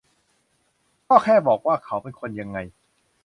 [1.09, 2.57] ก็แค่บอกว่าเขาเป็นคนยังไง